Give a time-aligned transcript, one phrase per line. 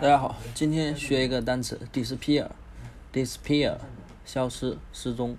[0.00, 3.76] 大家好，今天学一个单词 disappear，disappear，
[4.24, 5.36] 消失、失踪。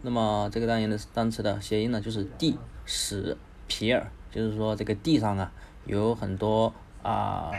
[0.00, 3.36] 那么这个单元的单词的谐音呢，就是地死
[3.66, 5.52] 皮儿，就是说这个地上啊
[5.84, 7.52] 有很多啊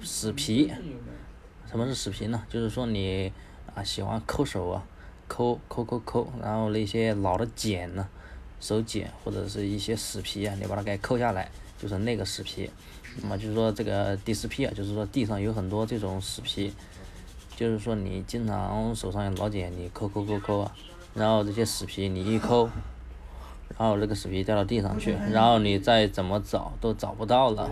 [0.00, 0.72] 死皮。
[1.68, 2.40] 什么是死皮呢？
[2.48, 3.32] 就是说你
[3.74, 4.86] 啊喜欢抠手啊，
[5.26, 8.08] 抠抠抠抠，然后那些老的茧呢，
[8.60, 11.50] 手茧或者是一些死皮啊，你把它给抠下来。
[11.78, 12.68] 就是那个死皮，
[13.22, 16.72] 那么就是说这个地死皮啊，就是说地上有很多这种死皮，
[17.56, 20.74] 就是说你经常手上有老茧，你抠抠抠抠啊，
[21.14, 22.68] 然后这些死皮你一抠，
[23.78, 27.70] 然后这个死皮掉到地上去，然后你再怎么找都找不到了，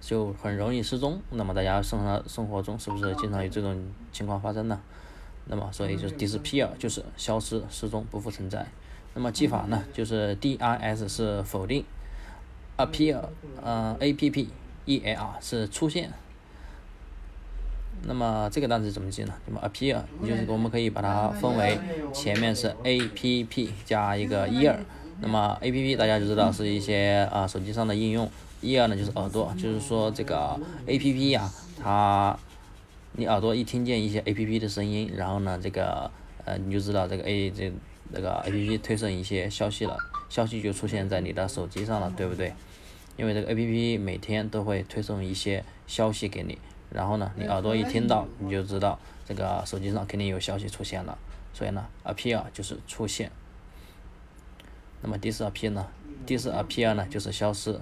[0.00, 1.20] 就很容易失踪。
[1.30, 3.76] 那么大家生活生活中是不是经常有这种
[4.12, 4.80] 情况发生呢？
[5.46, 8.66] 那么所以就是 disappear 就是消失、失踪、不复存在。
[9.14, 11.84] 那么记法呢，就是 D I S 是否定。
[12.78, 13.20] appear，
[13.62, 14.48] 呃，a p p
[14.86, 16.10] e a r 是出现。
[18.04, 19.34] 那么这个单词怎么记呢？
[19.46, 21.76] 那么 appear 就是我们可以把它分为
[22.14, 24.76] 前面是 a p p 加一个 ear。
[25.20, 28.30] 那么 a p p 大家就知道是一些啊手机上的应用
[28.62, 30.56] ，ear 呢就是耳朵，就是说这个
[30.86, 31.50] a p p 呀，
[31.82, 32.38] 它
[33.14, 36.08] 你耳朵一听见一些 a p p 的声音，然后呢这个
[36.44, 37.72] 呃你就知道这个 a 这
[38.12, 42.52] 那个 a p p 推送一些消息了，消息就出现在你的手机上了，对不对？
[43.16, 46.58] 因为这个 A P P 每天都会推送一些消息给你，
[46.90, 51.18] 然后呢，你耳朵一听到，你就知道这个手机上肯定有消息出现了，
[51.52, 53.32] 所以呢，appear 就是出现。
[55.02, 55.86] 那么 disappear 呢
[56.26, 57.80] ？disappear 呢就是消失，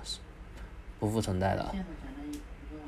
[0.98, 1.74] 不复存在的。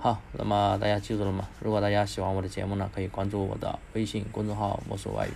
[0.01, 1.49] 好，那么大家记住了吗？
[1.61, 5.33] 如果大家喜欢我的节目呢，可以关注我的微信公众号“魔术外语”。